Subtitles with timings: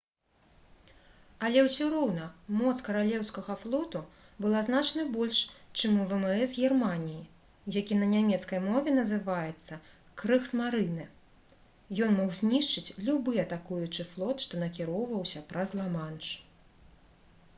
[1.47, 2.23] але ўсё роўна
[2.61, 3.99] моц каралеўскага флоту
[4.45, 5.41] была значна больш
[5.79, 9.77] чым у вмс германіі які на нямецкай мове называецца
[10.23, 11.07] «крыгсмарынэ»:
[12.07, 16.35] ён мог знішчыць любы атакуючы флот што накіроўваўся праз ла-манш